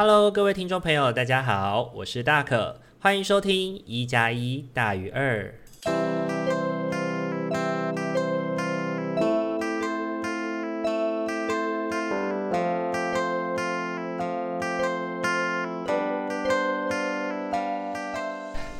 [0.00, 5.52] Hello，各位听众朋友，大家好，我是大可，欢迎收听一加一大于二。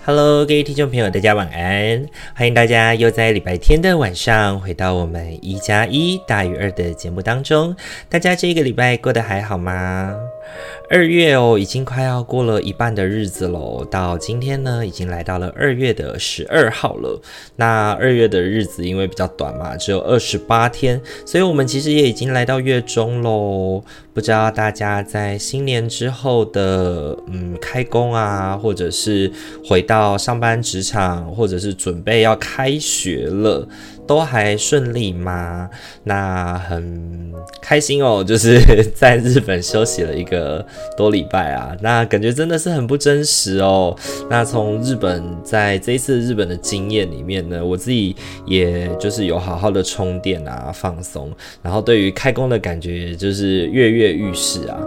[0.05, 2.07] Hello，各位听众朋友，大家晚安！
[2.37, 7.75] 欢迎大家又在礼拜天的晚上回到我们一加一大于二的节目当中。
[8.09, 10.15] 大家这个礼拜过得还好吗？
[10.91, 13.85] 二月哦，已经快要过了一半的日子喽。
[13.91, 17.21] 到今天呢，已经来到了二月的十二号了。
[17.57, 23.83] 那二月的日子因为比较短嘛，只有二十八天，所以我们其实也已经来到月中喽。
[24.15, 29.31] 不知道大家在新年之后的嗯开工啊，或者是
[29.65, 33.69] 回到上班职场，或者是准备要开学了。
[34.09, 35.69] 都还顺利吗？
[36.05, 37.31] 那很
[37.61, 38.59] 开心哦， 就是
[38.95, 40.65] 在日本休息了一个
[40.97, 43.95] 多礼拜啊，那感觉真的是很不真实哦。
[44.31, 51.31] 那从日本在这一次日本的经验里面呢，我自己也就是有好好的充电啊，放松，
[51.63, 54.79] 然后对于开工的感觉就是跃跃欲试啊。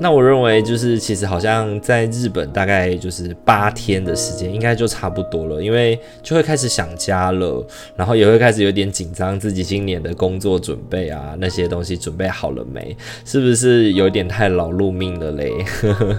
[0.00, 7.62] 那我认为就是其实好像在日本大概就是八天的时间应该就差不多了，因为就会开始想家了，
[7.96, 8.61] 然后也会开始。
[8.62, 12.96] 有点紧张，自己今年的工作准备啊，那些东西准备好了没？
[13.24, 15.52] 是不是有点太劳碌命了嘞？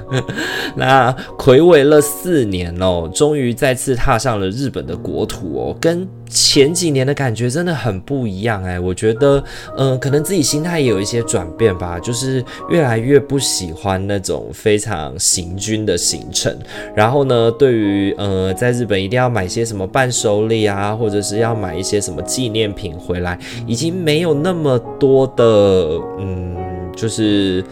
[0.75, 8.80] 那魁违了四年哦，终于再次踏上了日本的国土哦，跟前几年的感觉真的很不一样哎。
[8.80, 9.38] 我觉得，
[9.78, 16.58] 嗯、呃，可能自己心态也有一些转变吧，就是越来越不喜欢那种非常行军的行程。
[16.95, 22.22] 然后呢，对于呃，在日本一定要买些什么伴手礼啊，或者是要买一些什么。
[22.23, 26.56] 纪念品回来已经没有那么多的，嗯，
[26.95, 27.64] 就是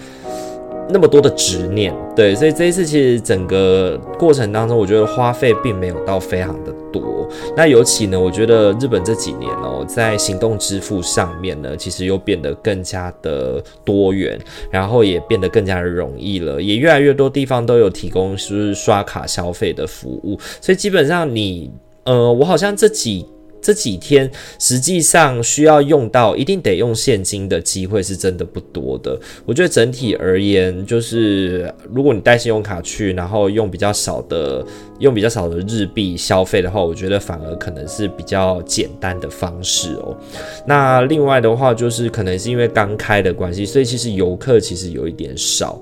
[0.91, 7.27] 那么多的执念，对，所以这一次其实整个过程当中，我觉得花费并没有到非常的多。
[7.55, 14.37] 那尤其呢，我觉得日本这几年哦，在行动支付上面呢，其实又变得更加的多元，
[14.69, 21.71] 然后也变得更加的容易了，也越来越多地方都有提供就是刷卡消费的服务，所以基本上你，
[22.03, 23.25] 呃，我好像这几。
[23.61, 24.29] 这几天
[24.59, 29.19] 实际上需要用到一定得用现金的机会是真的不多的。
[29.45, 34.65] 我觉得整体而言，就是如果你带信用卡去，然后用比较少的
[34.99, 40.17] 用比较少的日币消费的话，我觉得反而可能是比较简单的方式哦。
[40.65, 45.81] 那另外的话，就是可能是因为刚开的关系，所以其实游客其实有一点少。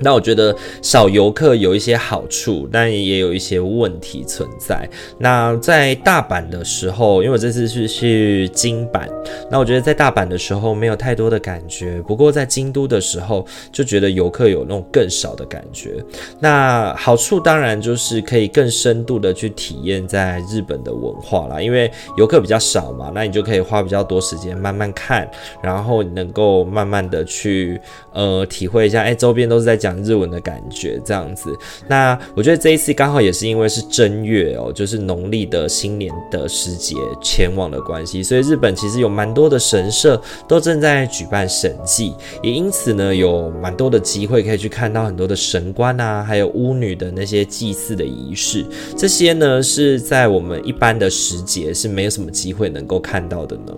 [0.00, 4.88] 那我觉得少游客有一些好处，但也有一些问题存在。
[5.18, 9.06] 那在大阪的时候，因为我这次是去京阪，
[9.50, 12.00] 那我觉得在大阪的时候没有太多的感觉。
[12.08, 16.02] 不过在京都的时候，就觉得游客有那种更少的感觉。
[16.38, 25.30] 那好处当然就是可以更深度的去体验在日本的文化啦，因为游客比较少嘛，那你就可以花比较多时间慢慢看，
[25.62, 27.78] 然后能够慢慢的去
[28.14, 29.89] 呃体会一下，哎，周边都是在讲。
[30.02, 31.56] 日文的感觉这样子，
[31.88, 48.64] 那我觉得这一次刚好也是因为是正月哦，就是农历的新年的时节前往的关系，所以日本其实有蛮多的神社都正在举办神祭，也因此呢有蛮多的机会可以去看到很多的神官啊，还有巫女的那些祭祀的仪式，
[48.96, 53.72] 这些呢是在我们一般的时节是没有什么机会能够看到的呢。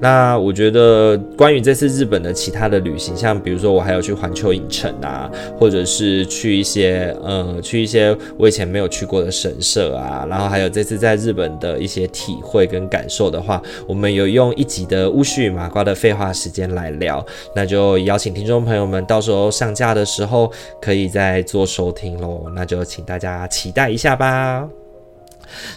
[0.00, 5.30] 那我觉得关于这次日本的其他的旅行，像比如说我还有去环球影城啊。
[5.58, 17.24] 或者是去一些呃，去一些我以前没有去过的神社啊，然后还有这次在日本的一些体会跟感受的话，我们有用一集的乌须与麻瓜的废话时间来聊，
[17.54, 20.50] 那就邀请听众朋友们到时候上架的时候
[20.80, 24.83] 可以再做收听喽，那就请大家期待一下吧。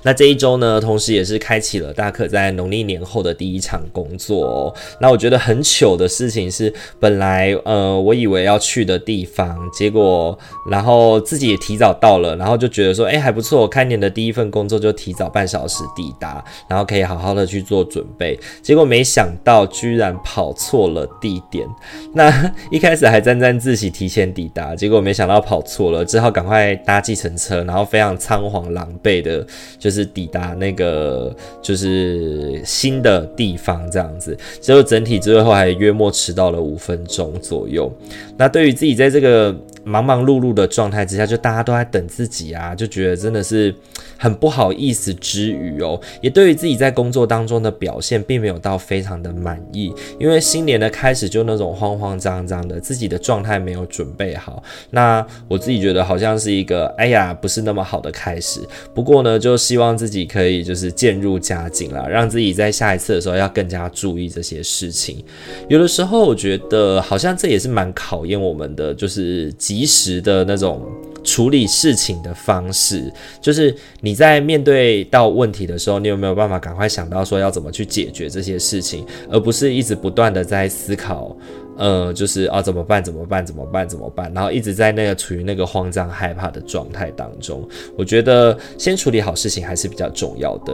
[0.03, 4.73] 那这一周呢，同时也是开启了大可在农历年后的第一场工作哦。
[5.01, 10.37] 那我觉得很糗的事情是，本来呃我以为要去的地方，结果
[10.69, 18.39] 然后自己也提早到了，然后就觉得说，哎还不错，开年的第一份工作就提早半小时抵达，然后可以好好的去做准备。
[18.61, 21.67] 结果没想到居然跑错了地点。
[22.13, 29.45] 那一开始还沾沾自喜提前抵达，结果没想到跑错了，只好赶快搭计程车，然后非常仓皇狼狈的。
[29.77, 37.91] 就是抵达那个就是新的地方这样子，结果整体最后还约莫迟到了五分钟左右。
[38.37, 39.55] 那对于自己在这个
[39.87, 43.73] 忙忙碌碌的状态之下，就大家都在等自己啊，就觉得真的是
[44.17, 54.61] 很不好意思之余哦，也对于自己在工作当中的表现并没有到非常的满意，因为新年的开始就那种慌慌张张的，自己的状态没有准备好。
[54.89, 58.59] 那我自己觉得好像是一个哎呀不是那么好的开始。
[58.93, 65.23] 不过呢，就希望自己可以就是渐入佳境啦，让自己在下一次的时候要更加注意这些事情。
[65.69, 70.81] 有的时候我觉得好像这也是蛮考验我们的，就是及时的那种
[71.23, 81.37] 处理事情的方式，就是你在面对到问题的时候，你有没有办法赶快想到说要怎么去解决这些事情，而不是一直不断的在思考，
[81.77, 83.03] 呃，就是啊怎么办？
[83.03, 83.45] 怎么办？
[83.45, 83.87] 怎么办？
[83.87, 84.33] 怎么办？
[84.33, 87.67] 然后一直在那个处于那个慌张害怕的状态当中。
[87.95, 90.73] 我觉得先处理好事情还是比较重要的。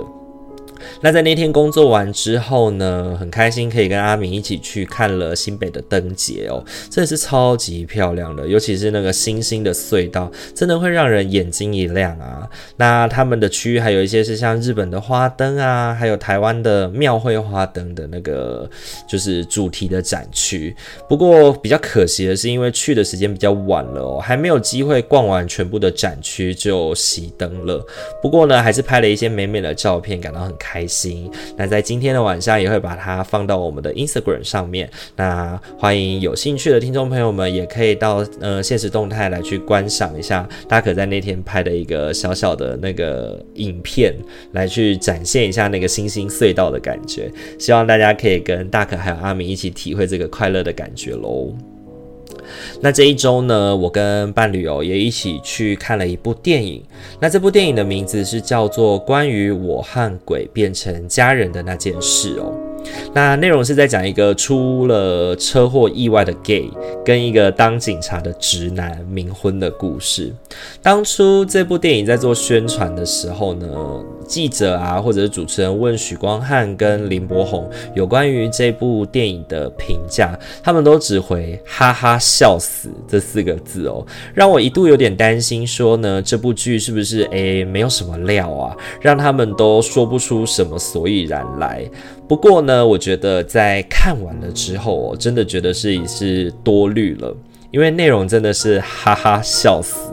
[1.02, 12.50] 那在那天工作完之后呢，很开心可以跟阿明一起去看了新北的灯节哦，真的是超级漂亮的，尤其是那个星星的隧道，真的会让人眼睛一亮啊。
[12.78, 18.70] 那他们的区域还有一些是像日本的花灯啊，还有台湾的庙会花灯的那个
[19.08, 20.76] 就是主题的展区。
[21.08, 27.86] 不过比较可惜的是，因为去的时间比较晚了哦，还没有机会逛完全部的展区就熄灯了。
[28.22, 30.73] 不过呢，还是拍了一些美美的照片，感到很开。
[30.74, 34.90] 开心，那在今天的晚上也会把它放到我们的 Instagram 上面。
[35.16, 44.16] 那欢迎有兴趣的听众朋友们，也可以到呃现实动态来去观赏一下，大可在那天拍的一个小小的那个影片，
[44.54, 47.32] 来去展现一下那个星星隧道的感觉。
[47.60, 51.54] 希望大家可以跟大可还有阿明一起体会这个快乐的感觉喽。
[52.82, 56.84] 那这一周呢，我跟伴侣哦也一起去看了一部电影。
[57.20, 62.54] 那这部电影的名字是叫做《关于我和鬼变成家人的那件事》哦。
[63.14, 66.70] 那内容是在讲一个出了车祸意外的 gay
[67.06, 70.34] 跟一个当警察的直男冥婚的故事。
[70.82, 73.68] 当初这部电影在做宣传的时候呢，
[74.34, 84.04] 记者啊或者是主持人问许光汉跟林柏宏 有关于这部电影的评价，他们都只回哈哈笑死这四个字哦，
[84.34, 91.88] 让我一度有点担心说呢，这部剧是不是诶没有什么料啊，让他们都说不出什么所以然来。
[92.28, 97.32] 不过呢，我觉得在看完了之后，我真的觉得是已是多虑了，
[97.70, 100.10] 因为内容真的是哈哈笑死。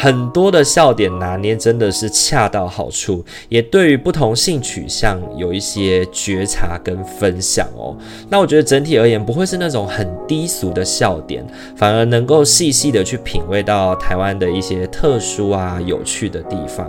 [0.00, 7.96] 很多的笑点拿捏真的是恰到好处，也对于不同性取向有一些觉察跟分享哦。
[8.30, 16.88] 那我觉得整体而言不会是那种很低俗的笑点，反而能够细细的去品味到台湾的一些特殊啊有趣的地方。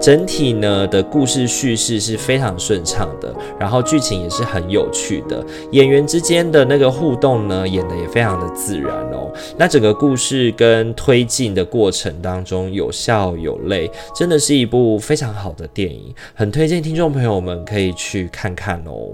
[0.00, 5.40] 整体呢的故事叙事是非常顺畅的，然后剧情也是很有趣的，
[5.70, 9.32] 演员之间的那个互动呢演得也非常的自然哦。
[9.56, 12.47] 那整个故事跟推进的过程当中。
[12.48, 19.10] 中有笑有泪，真的是一部非常好的电影，很推荐听众朋友们可以去看看哦。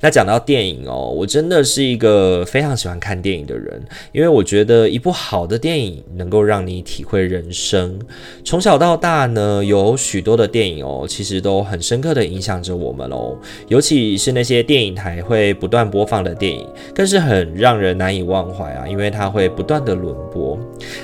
[0.00, 3.80] 那讲到电影哦，我真的是一个非常喜欢看电影的人，
[4.12, 7.98] 因为我觉得一部好的电影能够让你体会人生。
[8.44, 13.36] 从小到大呢，有许多的电影哦，其实都很深刻的影响着我们哦。
[13.68, 20.58] 尤其是那些电影台会不断播放的电影，更是很让人难以忘怀啊，因为它会不断的轮播。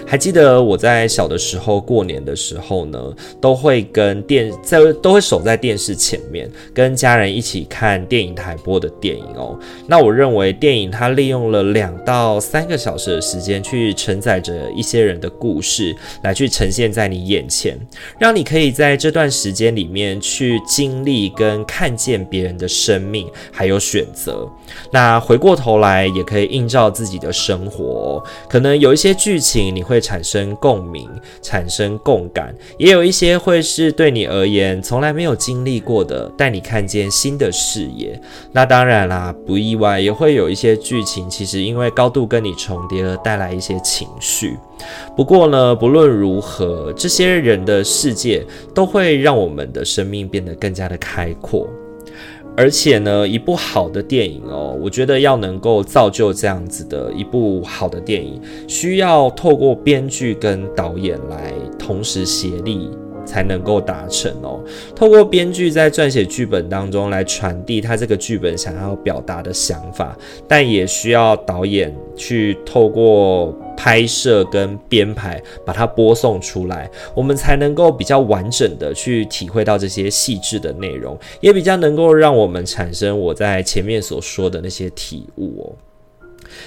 [0.06, 2.98] 还记得我在小的时候，过年的时候呢，
[3.40, 17.78] 都会跟电在都会守在电视前面，跟家人一起看电影台播的电影哦，那我认为电影它利用了两到三个小时的时间去承载着一些人的故事，来去呈现在你眼前，
[18.18, 24.48] 让你可以在这段时间里面去经历跟看见别人的生命还有选择。
[24.90, 31.08] 那回过头来也可以映照自己的生活，可能有一些剧情你会产生共鸣、
[31.42, 38.20] 产生共感，也有一些会是对你而言从来没有经历过的，带你看见新的视野。
[38.54, 44.56] 那当然啦，不意外也会有一些剧情，其实因为高度跟你重叠而带来一些情绪。
[45.16, 51.66] 不过呢，不论如何，这些人的世界都会让我们的生命变得更加的开阔。
[52.56, 62.88] 而且呢，一部好的电影哦，我觉得要能够造就这样子的一部好的电影，需要透过编剧跟导演来同时协力。
[63.34, 64.62] 才能够达成哦。
[64.94, 85.74] 透过编剧在撰写剧本当中来传递他这个剧本想要表达的想法，但也需要导演去透过拍摄跟编排把它播送出来，我们才能够比较完整的去体会到这些细致的内容，也比较能够让我们产生我在前面所说的那些体悟哦。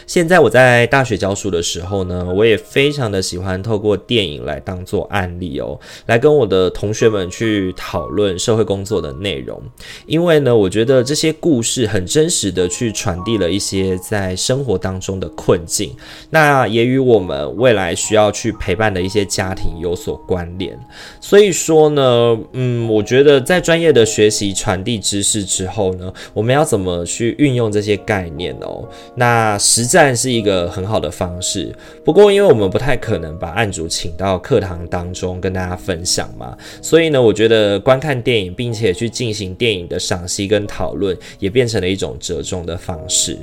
[0.06, 9.62] 现在我在大学教书的时候呢，我也非常的喜欢透过电影来当做案例哦，来跟我的同学们去讨论社会工作的内容。
[10.06, 15.96] 因为呢，我觉得这些故事很真实的去传递了一些在生活当中的困境，
[16.29, 20.77] 那也与我们未来需要去陪伴的一些家庭有所关联。
[21.20, 28.88] 所以说呢，嗯，我觉得在专业的学习传递知识之后呢，我们要怎么去运用这些概念哦？
[29.15, 31.72] 那实战是一个很好的方式，
[32.03, 43.38] 不过因为我们不太可能把案主请到课堂当中跟大家分享嘛，所以呢，我觉得观看电影并且去进行电影的赏析跟讨论，也变成了一种折中的方式。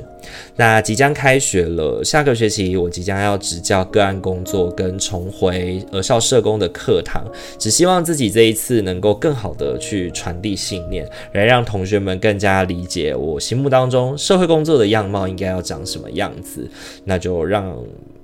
[0.57, 7.25] 那即将开学了，下个学期我即将要执教个案工作跟重回儿少社工的课堂，
[7.61, 16.69] 只希望自己这一次能够更好的去传递信念，来让同学们更加理解我心目当中社会工作的样貌应该要长什么样子。
[17.05, 17.77] 那就让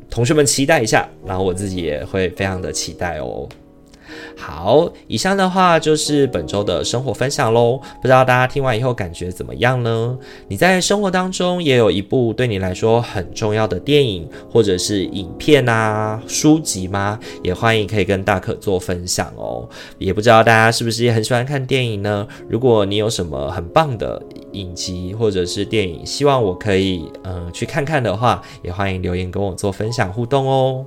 [0.08, 3.48] 同学们期待一下，然后我自己也会非常的期待哦。
[4.36, 7.78] 好，以上的话就是本周的生活分享喽。
[8.00, 10.18] 不知道大家听完以后感觉怎么样呢？
[10.48, 17.18] 你在生活当中也有一部对你来说很重要的电影或者是影片啊、书籍吗？
[17.42, 19.68] 也欢迎可以跟大可做分享哦。
[19.98, 22.26] 也不知道大家是不是也很喜欢看电影呢？
[22.48, 24.20] 如果你有什么很棒的
[24.52, 30.84] 影集或者是电影，希望我可以嗯、去看看的话，也欢迎留言跟我做分享互动哦。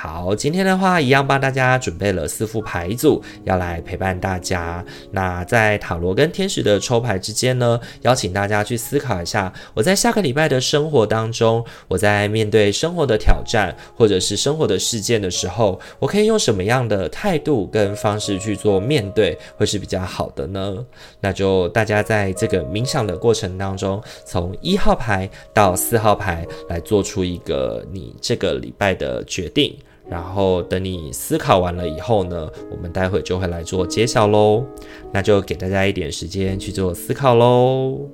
[0.00, 4.84] 好，今天的话一样帮大家准备了四副牌组，要来陪伴大家。
[5.10, 20.76] 那在塔罗跟天使的抽牌之间呢，邀请大家去思考一下，我在下个礼拜的生活当中，我在面对生活的挑战或者是生活的事件的时候，我可以用什么样的态度跟方式去做面对，会是比较好的呢？
[21.20, 29.76] 那就大家在这个冥想的过程当中，从一号牌到四号牌来做出一个你这个礼拜的决定。
[30.08, 34.64] 然后等你思考完了以后呢，我们待会就会来做揭晓喽。
[35.12, 38.08] 那就给大家一点时间去做思考喽。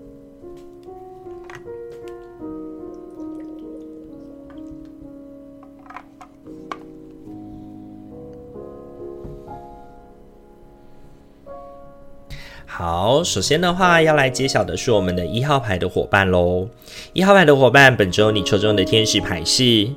[12.67, 16.67] 好，首先的话要来揭晓的是我们的一号牌的伙伴喽。
[17.13, 19.89] 一号牌的伙伴，本周你抽中的天使牌是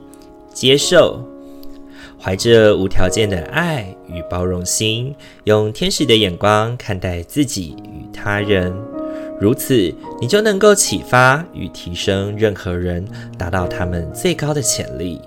[0.54, 1.37] 接受。
[2.20, 8.74] 怀着无条件的爱与包容心，用天使的眼光看待自己与他人，
[9.40, 13.08] 如此你就能够启发与提升任何人，
[13.38, 15.22] 达到他们最高的潜力。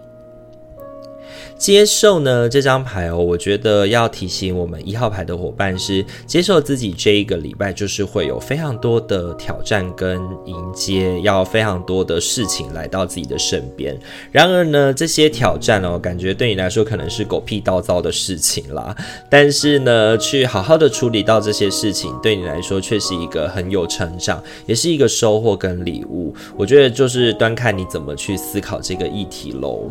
[1.60, 13.94] 接受呢，这张牌哦，我觉得要提醒我们一号牌的伙伴是接受自己这一个礼拜就是会有非常多的挑战跟迎接，要非常多的事情来到自己的身边。
[14.32, 18.96] 然而呢，这些挑战哦，感觉对你来说可能是狗屁倒灶的事情啦。
[19.28, 26.34] 但是呢，去好好的处理到这些事情，对你来说却是一个很有成长，也是一个收获跟礼物。
[26.56, 29.90] 我觉得就是端看你怎么去思考这个议题喽。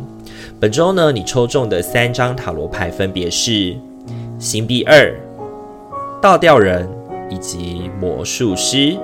[0.60, 3.76] 本周呢，你抽中的三张塔罗牌分别是
[4.38, 5.14] 星币二、
[6.22, 6.88] 倒吊人
[7.30, 8.96] 以及魔术师。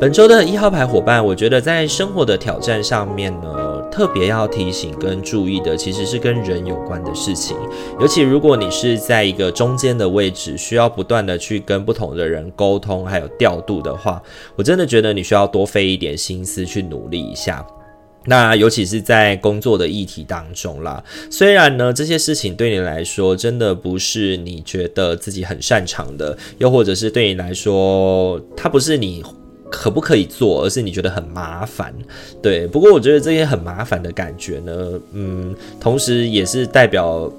[0.00, 7.56] 本周的一号牌伙伴，我觉得在生活的挑战上面呢，特别要提醒跟注意的，其实是跟人有关的事情。
[7.98, 14.22] 尤其如果你是在一个中间的位置，需要不断的去跟不同的人沟通，还有调度的话，
[14.54, 17.66] 我真的觉得你需要多费一点心思去努力一下。
[18.26, 29.24] 那尤其是在工作的议题当中啦，虽然呢，这些事情对你来说真的不是你觉得自己很擅长的，又或者是对你来说，它不是你
[29.70, 31.94] 可不可以做，而是你觉得很麻烦。
[32.42, 37.32] 对，不过我觉得这些很麻烦的感觉呢，嗯，同时也是代表。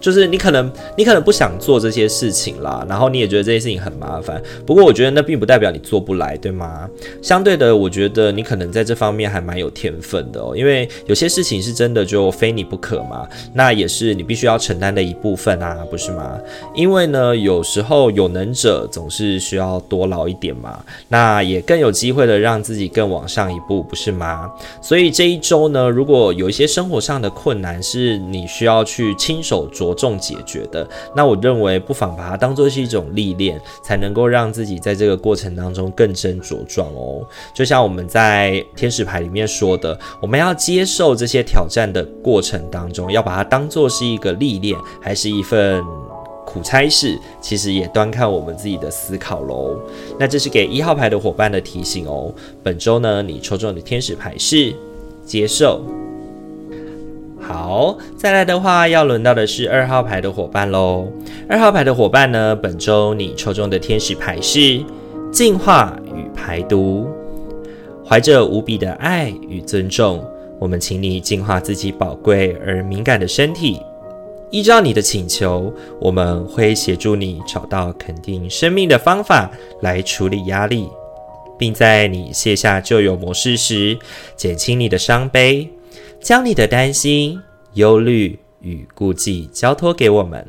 [0.00, 4.40] 就是你可能你可能不想做这些事情啦，然后你也觉得这些事情很麻烦。
[4.66, 6.88] 不过我觉得那并不代表你做不来，对吗？
[7.22, 16.38] 相对的，我觉得你可能在这方面还蛮有天分的哦，因为有些事情是真的就非你不可嘛，那也是你必须要承担的一部分啊，不是吗？
[16.74, 24.50] 因为呢，有时候有能者总是需要多劳一点嘛，那也更有机会的让自己更往上一步，不是吗？
[24.82, 29.85] 所以这一周呢，如果有一些生活上的困难是你需要去亲手做。
[29.86, 37.24] 着重解决的，那我认为不妨把它当作是一种历练，才能够让自己在这个过程当中更臻茁壮哦。
[37.54, 45.84] 就像我们在天使牌里面说的，我们要接受这些挑战的过程当中，要把它当作是一个历练，还是一份
[46.44, 49.78] 苦差事，其实也端看我们自己的思考喽。
[50.18, 52.32] 那这是给一号牌的伙伴的提醒哦。
[52.62, 54.74] 本周呢，你抽中的天使牌是
[55.24, 55.80] 接受。
[57.46, 61.06] 好，再来的话，要轮到的是二号牌的伙伴喽。
[61.48, 64.84] 二号牌的伙伴呢，本周你抽中的天使牌是
[65.32, 67.08] 净化与排毒。
[68.04, 70.24] 怀着无比的爱与尊重，
[70.58, 73.80] 我们请你净化自己宝贵而敏感的身体。
[74.50, 79.48] 依照你的请求，我们会协助你找到肯定生命的方法
[79.82, 80.88] 来处理压力，
[81.56, 83.96] 并在你卸下旧有模式时，
[84.34, 85.68] 减轻你的伤悲，
[86.20, 87.40] 将你的担心、
[87.74, 90.44] 忧虑与顾忌交托给我们，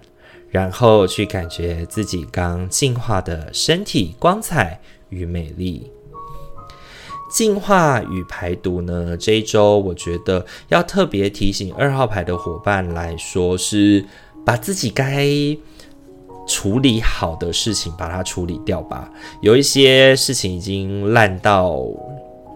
[0.50, 5.92] 然后去感觉自己刚净化的身体光彩与美丽。
[7.30, 14.04] 净化与排毒呢，这一周我觉得要特别提醒二号牌的伙伴来说，是
[14.46, 15.28] 把自己该
[16.48, 19.12] 处理好的事情把它处理掉吧。
[19.42, 21.84] 有一些事情已经烂到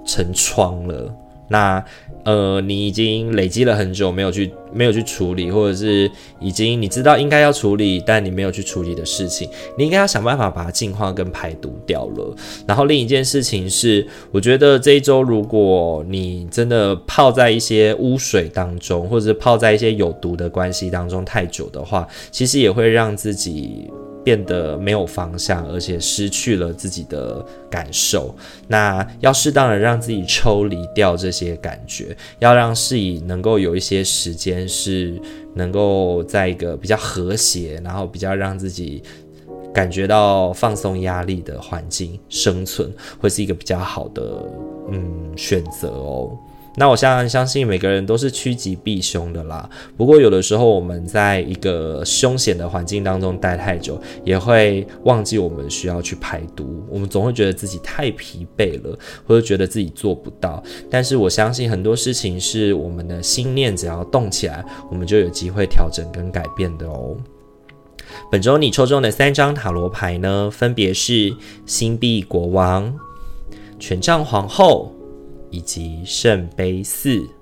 [0.05, 1.13] 成疮了，
[1.51, 1.83] 那。
[2.23, 6.07] 呃，你已经累积了很久没有去没有去处理，或者是
[6.39, 12.35] 已经你知道应该要处理，但你没有去处理的事情，你应该要想办法把它净化跟排毒掉了。
[12.67, 23.89] 然后另一件事情是，我觉得这一周如果你真的泡在一些污水当中，或者是泡在一些有毒的关系当中太久的话，其实也会让自己。
[24.23, 28.35] 变得没有方向，而且失去了自己的感受。
[28.67, 35.19] 那要适当的让自己抽离掉这些感觉，要让自己能够有一些时间是
[35.55, 39.01] 能够在一个比较和谐，然后比较让自己
[39.73, 44.43] 感觉到放松压力的环境生存，会是一个比较好的
[44.91, 46.37] 嗯选择哦。
[46.77, 49.69] 那我相相信每个人都是趋吉避凶的啦。
[49.97, 56.81] 不过有的时候我们在一个凶险的环境当中待太久，也会忘记我们需要去排毒。
[56.89, 58.97] 我们总会觉得自己太疲惫了，
[59.27, 60.63] 或者觉得自己做不到。
[60.89, 67.17] 但是我相信很多事情是我们的心念只要动起来，我们就有机会调整跟改变的哦。
[68.31, 71.35] 本周你抽中的三张塔罗牌呢，分别是
[71.65, 72.97] 星币国王、
[73.77, 74.93] 权杖皇后。
[75.51, 77.40] 以及圣杯四。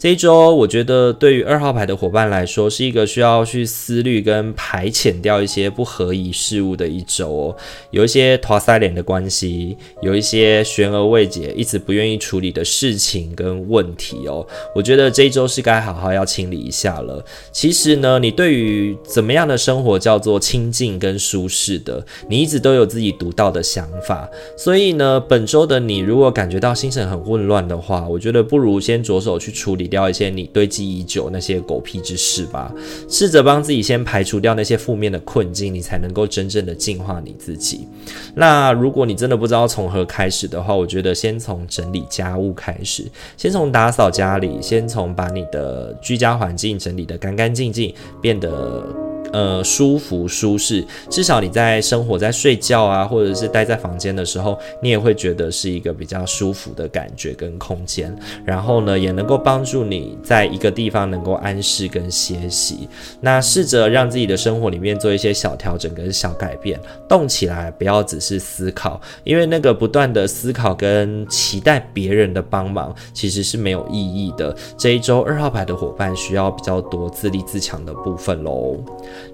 [0.00, 7.56] 这一周，我觉得对于二号牌的伙伴来说，是一个需要去思虑跟排遣掉一些不合宜事物的一周哦。
[7.90, 14.46] 有一些拖腮脸的关系，有一些悬而未解、一直不愿意处理的事情跟问题哦。
[14.74, 17.22] 我觉得这一周是该好好要清理一下了。
[17.52, 24.26] 其实呢，你对于怎么样的生活叫做清静跟舒适的，你一直都有自己独到的想法。
[24.56, 29.89] 所以呢，本周的你如果感觉到心神很混乱的话，我觉得不如先着手去处理。
[29.90, 32.72] 掉一些你堆积已久那些狗屁之事吧，
[33.08, 37.86] 试着帮自己先排除掉那些负面的困境，你才能够真正的净化你自己。
[38.34, 43.04] 那如果你真的不知道从何开始的话，我觉得先从整理家务开始，
[43.36, 48.86] 先从打扫家里，先从把你的居家环境整理得干干净净，变得。
[49.32, 58.16] 呃，舒服舒适，至少你在生活在睡觉啊，或者是待在房间的时候，你也会觉得是一个比较舒服的感觉跟空间。
[58.44, 62.88] 然后呢，也能够帮助你在一个地方能够安适跟歇息。
[63.20, 74.54] 那试着让自己的生活里面做一些小调整跟小改变，动起来，不要只是思考，因为那个不断的思考跟期待别人的帮忙，其实是没有意义的。
[74.76, 78.76] 这一周二号牌的伙伴需要比较多自立自强的部分喽。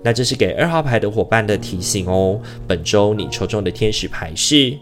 [0.02, 2.38] 那这是给二号牌的伙伴的提醒哦。
[2.66, 4.76] 本周你抽中的天使牌是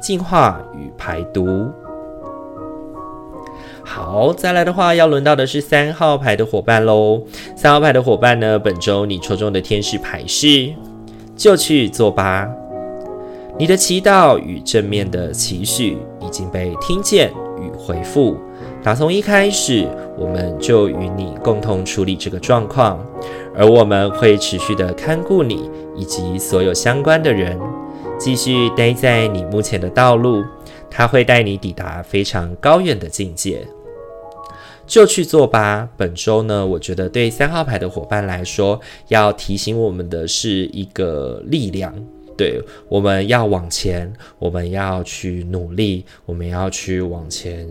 [0.00, 1.68] 净化与排毒。
[3.82, 7.22] 好，再来的话要轮到的是三号牌的伙伴喽。
[7.56, 10.68] 三号牌的伙伴呢，本周你抽中的天使牌是
[11.34, 12.46] 就去做吧。
[13.58, 18.36] 你的祈祷与正面的期许已经被听见与回复。
[18.84, 23.04] 打从一开始，我们就与你共同处理这个状况。
[23.58, 27.58] 而我们会持续的看顾你以及所有相关的人，
[28.16, 30.44] 继续待在你目前的道路，
[30.88, 33.66] 他会带你抵达非常高远的境界。
[34.86, 35.86] 就去做吧。
[35.98, 41.92] 本周呢，我觉得对三号牌的伙伴来说，要提醒我们的是一个力量，
[42.38, 47.68] 对，我们要往前，我们要去努力，我们要去往前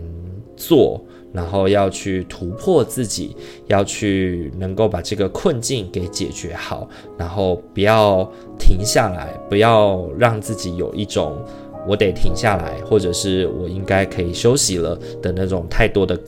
[0.56, 1.02] 做。
[1.32, 3.36] 然后要去突破自己，
[3.66, 11.38] 要去能够把这个困境给解决好，然后不要停下来，不要让自己有一种
[11.86, 16.18] 我得停下来，或者是我应该可以休息了的那种太多的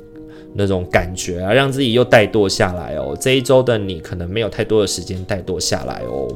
[0.55, 3.17] 那种感觉啊，让自己又怠惰下来哦。
[3.21, 6.29] 这一周的你可能没有太多的时间怠惰下来哦。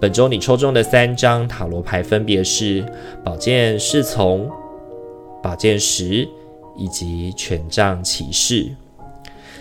[0.00, 2.84] 本周你抽中的三张塔罗牌分别是
[3.24, 4.50] 宝剑侍从、
[5.42, 6.28] 宝剑十
[6.80, 8.66] 以及权杖骑士。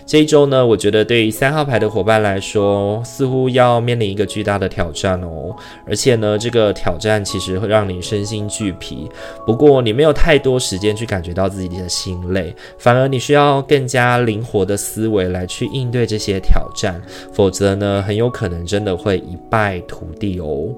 [0.07, 5.55] 这一周呢，我觉得对于三号牌的伙伴来说，似乎要面临一个巨大的挑战哦。
[5.85, 9.07] 而且呢，这个挑战其实会让你身心俱疲。
[9.45, 16.99] 不过你没有太多时间去感觉到自己的心累，反而你需要更加灵活的思维来去应对这些挑战，
[17.31, 20.69] 否则呢，很有可能真的会一败涂地哦。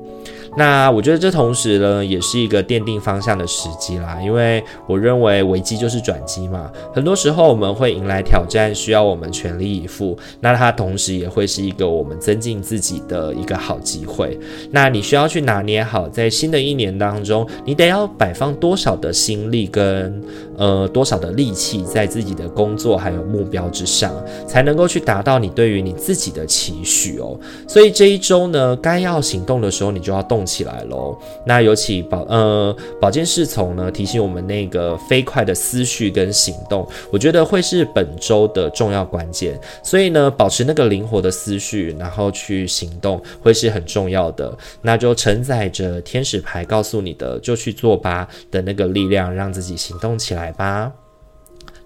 [0.57, 4.19] 那我觉得这同时呢，也是一个奠定方向的时机啦。
[4.21, 6.69] 因为我认为危机就是转机嘛。
[6.93, 10.17] 很多时候我们会迎来挑战，需要我们全力以赴。
[10.41, 14.37] 那它同时也会是一个我们增进自己的一个好机会。
[14.71, 20.21] 那你需要去拿捏好，在新的一年当中，你得要摆放多少的心力跟
[20.57, 24.13] 呃多少的力气在自己的工作还有目标之上，
[24.45, 27.39] 才能够去达到你对于你自己的期许哦。
[27.67, 31.17] 所以这一周呢，该要行动的时候，你就要动起来喽。
[31.45, 39.59] 那尤其宝呃宝剑侍从呢，提醒我们那个飞快的思绪跟行动，我觉得会是本周的重要关键。
[39.83, 44.57] 所以呢，保持那个灵活的思绪，然后去行动，会是很重要的。
[44.81, 50.91] 那就承载着天使牌告诉你的“就去做吧”的那个力量，让自己行动起来吧。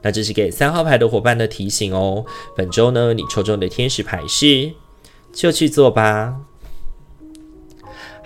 [0.02, 2.24] 那这是给三号牌的伙伴的提醒哦。
[2.56, 4.72] 本周呢，你抽中的天使牌是
[5.34, 6.36] “就去做吧”。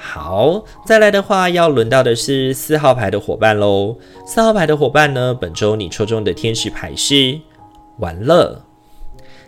[0.02, 3.98] 好，再来的话，要轮到的是四号牌的伙伴喽。
[4.26, 7.38] 四号牌的伙伴呢，本周你抽中的天使牌是
[7.98, 8.64] 玩乐。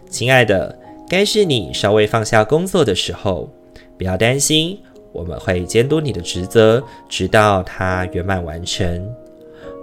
[0.10, 0.78] 亲爱的，
[1.10, 3.50] 该是你稍微放下工作的时候，
[3.98, 4.78] 不要担心，
[5.14, 9.10] 我们会监督你的职责，直到它圆满完成。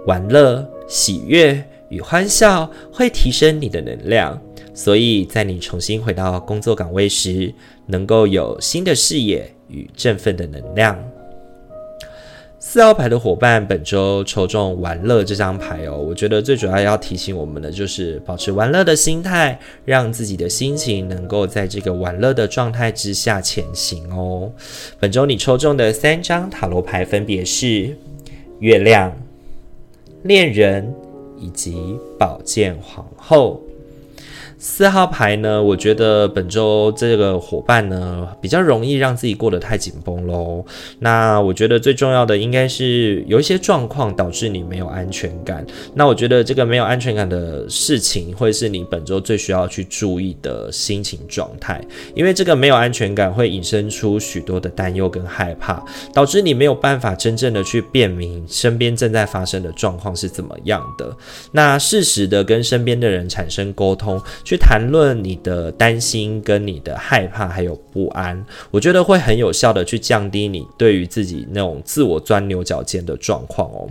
[0.05, 4.39] 玩乐、喜悦与欢笑会提升你的能量，
[4.75, 7.51] 所以在你重新回到工作岗位时，
[7.87, 9.51] 能够有新的视野。
[9.69, 10.97] 与振奋的能量。
[12.61, 24.51] 四号牌的伙伴本周抽中玩乐这张牌哦，我觉得最主要要提醒我们的就是保持玩乐的心态，让自己的心情能够在这个玩乐的状态之下前行哦。
[24.99, 27.95] 本周你抽中的三张塔罗牌分别是
[28.59, 29.15] 月亮、
[30.23, 30.93] 恋人
[31.37, 33.63] 以及宝剑皇后。
[34.61, 40.65] 四号牌呢，我觉得本周这个伙伴呢，比较容易让自己过得太紧绷喽。
[40.99, 45.65] 那我觉得最重要的应该是有一些状况导致你没有安全感。
[45.95, 51.81] 那我觉得这个没有安全感的事情，会是你本周最需要去注意的心情状态。
[52.13, 55.81] 因为这个没有安全感会引申出许多的担忧跟害怕，
[56.13, 61.15] 导致你没有办法真正的去辨明身边正在发生的状况是怎么样的。
[61.53, 64.21] 那适时的跟身边的人产生沟通。
[64.49, 73.87] 去谈论你的担心、跟你的害怕还有不安，我觉得会很有效的去降低你对于自己那种自我钻牛角尖的状况哦。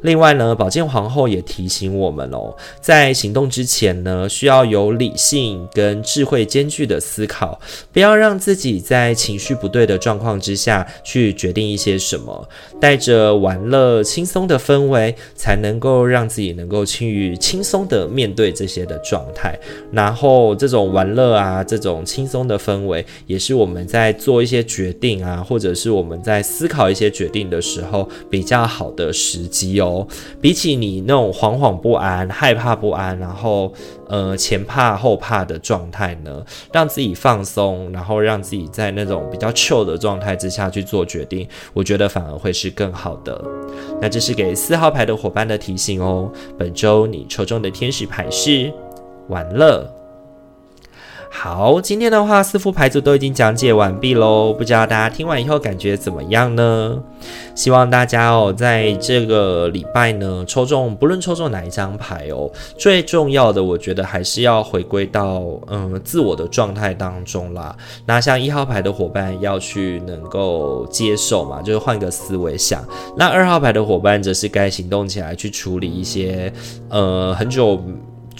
[0.00, 7.60] 另外呢，宝剑皇后也提醒我们哦，在行动之前呢，需要有理性跟智慧兼具的思考，
[7.92, 12.48] 不要让自己在情绪不对的状况之下去决定一些什么，
[12.80, 19.56] 带着玩乐轻松的氛围，才能够让自己能够轻于轻松的面对这些的状态。
[20.00, 30.08] 然后这种玩乐啊，这种轻松的氛围，也是我们在做一些决定啊，或者是我们在思考一些决定的时候比较好的时机哦。
[30.40, 33.70] 比起你那种惶惶不安、害怕不安，然后
[34.08, 43.38] 呃前怕后怕的状态呢，让自己放松，然后让自己在那种比较 chill 的状态之下去做决定，我觉得反而会是更好的。
[44.00, 46.32] 那这是给四号牌的伙伴的提醒哦。
[46.56, 48.72] 本周你抽中的天使牌是。
[49.30, 49.88] 玩乐，
[51.30, 57.00] 好，今天的话四副牌组都已经讲解完毕喽，不知道大家听完以后感觉怎么样呢？
[57.54, 67.76] 希望大家哦，在这个礼拜呢，抽中不论抽中哪一张牌哦，最重要的我觉得还是要回归到嗯自我的状态当中啦。
[68.06, 72.80] 那像一号牌的伙伴要去能够接受嘛，就是换个思维想；
[73.16, 76.52] 那二号牌的伙伴则是该行动起来去处理一些
[76.88, 77.80] 呃很久。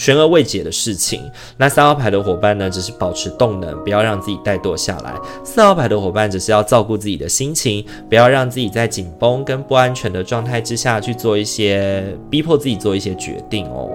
[0.01, 5.13] 悬而未解的事情，那三号牌的伙伴呢，只是保持动能，不要让自己怠惰下来；
[5.45, 13.91] 四号牌的伙伴只是要照顾自己的心情，不要让自己在紧绷跟不安全的状态之下去做一些逼迫自己做一些决定哦。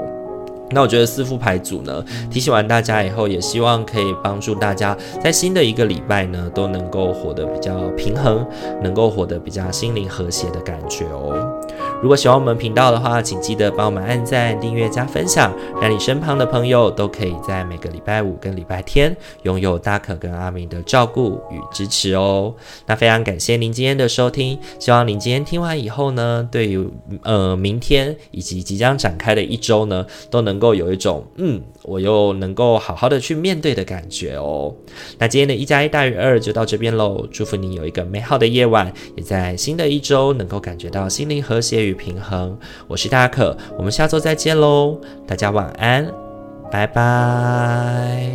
[0.70, 8.46] 那我觉得四副牌组呢，提醒完大家以后，也希望可以帮助大家在新的一个礼拜呢，都能够活得比较平衡，
[8.84, 11.36] 能够活得比较心灵和谐的感觉哦。
[12.02, 22.54] 如果喜欢我们频道的话，请记得帮我们按赞、订阅、加分享，让你身旁的朋友都可以在每个礼拜五跟礼拜天拥有大可跟阿明的照顾与支持哦。
[22.86, 26.88] 那非常感谢您今天的收听，希望您今天听完以后呢，对于
[27.24, 34.72] 呃明天以及即将展开的一周呢，都能够有一种嗯，我又能够好好的去面对的感觉哦。
[35.18, 42.58] 那今天的一加一大于二就到这边喽，祝福你有一个美好的夜晚，也在新的一周能够感觉到心灵和谐与平衡。
[42.88, 46.12] 我是大可，我们下周再见喽，大家晚安，
[46.72, 48.30] 拜拜。